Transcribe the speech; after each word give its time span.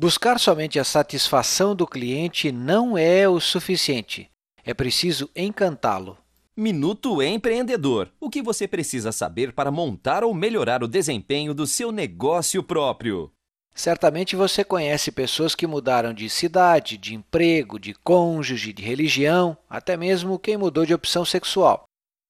Buscar 0.00 0.40
somente 0.40 0.78
a 0.78 0.82
satisfação 0.82 1.76
do 1.76 1.86
cliente 1.86 2.50
não 2.50 2.96
é 2.96 3.28
o 3.28 3.38
suficiente. 3.38 4.30
É 4.64 4.72
preciso 4.72 5.28
encantá-lo. 5.36 6.16
Minuto 6.56 7.22
Empreendedor. 7.22 8.10
O 8.18 8.30
que 8.30 8.40
você 8.40 8.66
precisa 8.66 9.12
saber 9.12 9.52
para 9.52 9.70
montar 9.70 10.24
ou 10.24 10.32
melhorar 10.32 10.82
o 10.82 10.88
desempenho 10.88 11.52
do 11.52 11.66
seu 11.66 11.92
negócio 11.92 12.62
próprio? 12.62 13.30
Certamente 13.74 14.34
você 14.34 14.64
conhece 14.64 15.12
pessoas 15.12 15.54
que 15.54 15.66
mudaram 15.66 16.14
de 16.14 16.30
cidade, 16.30 16.96
de 16.96 17.14
emprego, 17.14 17.78
de 17.78 17.92
cônjuge, 17.92 18.72
de 18.72 18.82
religião, 18.82 19.54
até 19.68 19.98
mesmo 19.98 20.38
quem 20.38 20.56
mudou 20.56 20.86
de 20.86 20.94
opção 20.94 21.26
sexual. 21.26 21.84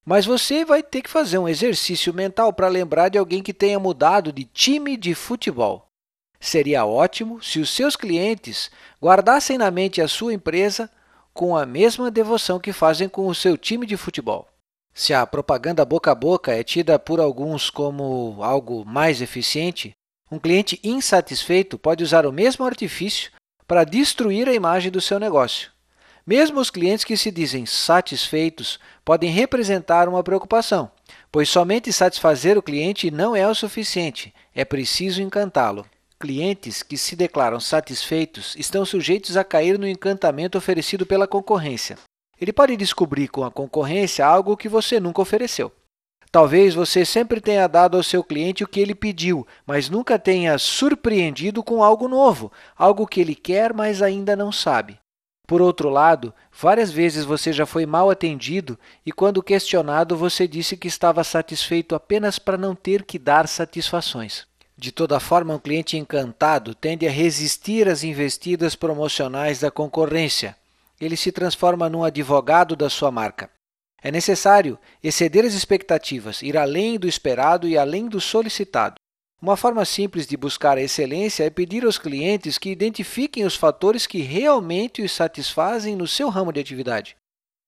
Mas 0.04 0.26
você 0.26 0.64
vai 0.64 0.82
ter 0.82 1.02
que 1.02 1.08
fazer 1.08 1.38
um 1.38 1.48
exercício 1.48 2.12
mental 2.12 2.52
para 2.52 2.66
lembrar 2.66 3.10
de 3.10 3.18
alguém 3.18 3.44
que 3.44 3.54
tenha 3.54 3.78
mudado 3.78 4.32
de 4.32 4.42
time 4.42 4.96
de 4.96 5.14
futebol. 5.14 5.86
Seria 6.40 6.86
ótimo 6.86 7.42
se 7.42 7.60
os 7.60 7.68
seus 7.68 7.94
clientes 7.94 8.70
guardassem 9.00 9.58
na 9.58 9.70
mente 9.70 10.00
a 10.00 10.08
sua 10.08 10.32
empresa 10.32 10.90
com 11.34 11.54
a 11.54 11.66
mesma 11.66 12.10
devoção 12.10 12.58
que 12.58 12.72
fazem 12.72 13.08
com 13.08 13.26
o 13.26 13.34
seu 13.34 13.58
time 13.58 13.86
de 13.86 13.96
futebol. 13.96 14.48
Se 14.92 15.14
a 15.14 15.26
propaganda 15.26 15.84
boca 15.84 16.10
a 16.10 16.14
boca 16.14 16.52
é 16.52 16.64
tida 16.64 16.98
por 16.98 17.20
alguns 17.20 17.68
como 17.70 18.38
algo 18.40 18.84
mais 18.84 19.20
eficiente, 19.20 19.92
um 20.30 20.38
cliente 20.38 20.80
insatisfeito 20.82 21.78
pode 21.78 22.02
usar 22.02 22.24
o 22.24 22.32
mesmo 22.32 22.64
artifício 22.64 23.30
para 23.66 23.84
destruir 23.84 24.48
a 24.48 24.54
imagem 24.54 24.90
do 24.90 25.00
seu 25.00 25.20
negócio. 25.20 25.70
Mesmo 26.26 26.60
os 26.60 26.70
clientes 26.70 27.04
que 27.04 27.16
se 27.16 27.30
dizem 27.30 27.66
satisfeitos 27.66 28.78
podem 29.04 29.30
representar 29.30 30.08
uma 30.08 30.22
preocupação, 30.22 30.90
pois 31.30 31.48
somente 31.48 31.92
satisfazer 31.92 32.56
o 32.56 32.62
cliente 32.62 33.10
não 33.10 33.34
é 33.34 33.46
o 33.46 33.54
suficiente, 33.54 34.34
é 34.54 34.64
preciso 34.64 35.22
encantá-lo. 35.22 35.86
Clientes 36.22 36.82
que 36.82 36.98
se 36.98 37.16
declaram 37.16 37.58
satisfeitos 37.58 38.54
estão 38.56 38.84
sujeitos 38.84 39.38
a 39.38 39.42
cair 39.42 39.78
no 39.78 39.88
encantamento 39.88 40.58
oferecido 40.58 41.06
pela 41.06 41.26
concorrência. 41.26 41.96
Ele 42.38 42.52
pode 42.52 42.76
descobrir 42.76 43.28
com 43.28 43.42
a 43.42 43.50
concorrência 43.50 44.26
algo 44.26 44.54
que 44.54 44.68
você 44.68 45.00
nunca 45.00 45.22
ofereceu. 45.22 45.72
Talvez 46.30 46.74
você 46.74 47.06
sempre 47.06 47.40
tenha 47.40 47.66
dado 47.66 47.96
ao 47.96 48.02
seu 48.02 48.22
cliente 48.22 48.62
o 48.62 48.68
que 48.68 48.80
ele 48.80 48.94
pediu, 48.94 49.46
mas 49.66 49.88
nunca 49.88 50.18
tenha 50.18 50.58
surpreendido 50.58 51.62
com 51.62 51.82
algo 51.82 52.06
novo, 52.06 52.52
algo 52.76 53.06
que 53.06 53.22
ele 53.22 53.34
quer, 53.34 53.72
mas 53.72 54.02
ainda 54.02 54.36
não 54.36 54.52
sabe. 54.52 54.98
Por 55.46 55.62
outro 55.62 55.88
lado, 55.88 56.34
várias 56.52 56.92
vezes 56.92 57.24
você 57.24 57.50
já 57.50 57.64
foi 57.64 57.86
mal 57.86 58.10
atendido 58.10 58.78
e, 59.06 59.10
quando 59.10 59.42
questionado, 59.42 60.14
você 60.18 60.46
disse 60.46 60.76
que 60.76 60.86
estava 60.86 61.24
satisfeito 61.24 61.94
apenas 61.94 62.38
para 62.38 62.58
não 62.58 62.74
ter 62.74 63.04
que 63.04 63.18
dar 63.18 63.48
satisfações. 63.48 64.49
De 64.80 64.90
toda 64.90 65.20
forma, 65.20 65.54
um 65.54 65.58
cliente 65.58 65.98
encantado 65.98 66.74
tende 66.74 67.06
a 67.06 67.10
resistir 67.10 67.86
às 67.86 68.02
investidas 68.02 68.74
promocionais 68.74 69.60
da 69.60 69.70
concorrência. 69.70 70.56
Ele 70.98 71.18
se 71.18 71.30
transforma 71.30 71.90
num 71.90 72.02
advogado 72.02 72.74
da 72.74 72.88
sua 72.88 73.10
marca. 73.10 73.50
É 74.02 74.10
necessário 74.10 74.78
exceder 75.04 75.44
as 75.44 75.52
expectativas, 75.52 76.40
ir 76.40 76.56
além 76.56 76.98
do 76.98 77.06
esperado 77.06 77.68
e 77.68 77.76
além 77.76 78.08
do 78.08 78.22
solicitado. 78.22 78.94
Uma 79.38 79.54
forma 79.54 79.84
simples 79.84 80.26
de 80.26 80.34
buscar 80.34 80.78
a 80.78 80.82
excelência 80.82 81.44
é 81.44 81.50
pedir 81.50 81.84
aos 81.84 81.98
clientes 81.98 82.56
que 82.56 82.70
identifiquem 82.70 83.44
os 83.44 83.56
fatores 83.56 84.06
que 84.06 84.22
realmente 84.22 85.02
os 85.02 85.12
satisfazem 85.12 85.94
no 85.94 86.08
seu 86.08 86.30
ramo 86.30 86.54
de 86.54 86.60
atividade, 86.60 87.18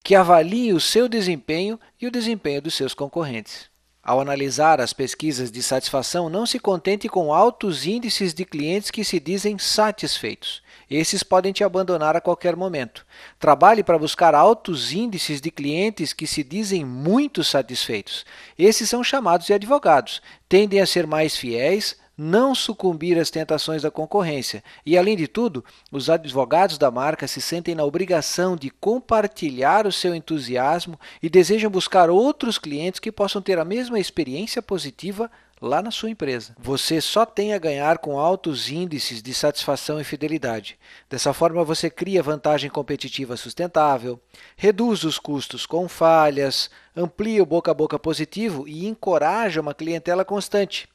que 0.02 0.14
avaliem 0.14 0.72
o 0.72 0.80
seu 0.80 1.10
desempenho 1.10 1.78
e 2.00 2.06
o 2.06 2.10
desempenho 2.10 2.62
dos 2.62 2.72
seus 2.72 2.94
concorrentes. 2.94 3.70
Ao 4.04 4.20
analisar 4.20 4.80
as 4.80 4.92
pesquisas 4.92 5.48
de 5.48 5.62
satisfação, 5.62 6.28
não 6.28 6.44
se 6.44 6.58
contente 6.58 7.08
com 7.08 7.32
altos 7.32 7.86
índices 7.86 8.34
de 8.34 8.44
clientes 8.44 8.90
que 8.90 9.04
se 9.04 9.20
dizem 9.20 9.56
satisfeitos. 9.60 10.60
Esses 10.90 11.22
podem 11.22 11.52
te 11.52 11.62
abandonar 11.62 12.16
a 12.16 12.20
qualquer 12.20 12.56
momento. 12.56 13.06
Trabalhe 13.38 13.84
para 13.84 13.96
buscar 13.96 14.34
altos 14.34 14.92
índices 14.92 15.40
de 15.40 15.52
clientes 15.52 16.12
que 16.12 16.26
se 16.26 16.42
dizem 16.42 16.84
muito 16.84 17.44
satisfeitos. 17.44 18.26
Esses 18.58 18.90
são 18.90 19.04
chamados 19.04 19.46
de 19.46 19.54
advogados. 19.54 20.20
Tendem 20.48 20.80
a 20.80 20.86
ser 20.86 21.06
mais 21.06 21.36
fiéis, 21.36 21.96
não 22.22 22.54
sucumbir 22.54 23.18
às 23.18 23.30
tentações 23.30 23.82
da 23.82 23.90
concorrência. 23.90 24.62
E, 24.86 24.96
além 24.96 25.16
de 25.16 25.26
tudo, 25.26 25.64
os 25.90 26.08
advogados 26.08 26.78
da 26.78 26.90
marca 26.90 27.26
se 27.26 27.40
sentem 27.40 27.74
na 27.74 27.84
obrigação 27.84 28.56
de 28.56 28.70
compartilhar 28.70 29.86
o 29.86 29.92
seu 29.92 30.14
entusiasmo 30.14 30.98
e 31.20 31.28
desejam 31.28 31.70
buscar 31.70 32.08
outros 32.08 32.58
clientes 32.58 33.00
que 33.00 33.10
possam 33.10 33.42
ter 33.42 33.58
a 33.58 33.64
mesma 33.64 33.98
experiência 33.98 34.62
positiva 34.62 35.28
lá 35.60 35.82
na 35.82 35.90
sua 35.90 36.10
empresa. 36.10 36.54
Você 36.58 37.00
só 37.00 37.26
tem 37.26 37.54
a 37.54 37.58
ganhar 37.58 37.98
com 37.98 38.18
altos 38.18 38.70
índices 38.70 39.22
de 39.22 39.34
satisfação 39.34 40.00
e 40.00 40.04
fidelidade. 40.04 40.78
Dessa 41.08 41.32
forma, 41.32 41.64
você 41.64 41.90
cria 41.90 42.22
vantagem 42.22 42.70
competitiva 42.70 43.36
sustentável, 43.36 44.20
reduz 44.56 45.04
os 45.04 45.18
custos 45.18 45.66
com 45.66 45.88
falhas, 45.88 46.70
amplia 46.96 47.42
o 47.42 47.46
boca 47.46 47.70
a 47.70 47.74
boca 47.74 47.98
positivo 47.98 48.66
e 48.66 48.86
encoraja 48.86 49.60
uma 49.60 49.74
clientela 49.74 50.24
constante. 50.24 50.88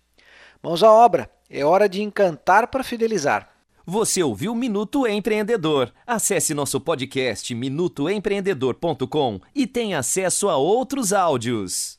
Mãos 0.62 0.82
à 0.84 0.92
obra, 0.92 1.30
é 1.50 1.64
hora 1.64 1.88
de 1.88 2.02
encantar 2.02 2.68
para 2.68 2.84
fidelizar. 2.84 3.50
Você 3.86 4.22
ouviu 4.22 4.54
Minuto 4.54 5.08
Empreendedor. 5.08 5.94
Acesse 6.06 6.54
nosso 6.54 6.82
podcast 6.82 7.56
minutoempreendedor.com 7.56 9.40
e 9.56 9.66
tenha 9.66 10.00
acesso 10.00 10.50
a 10.50 10.58
outros 10.58 11.14
áudios. 11.14 11.96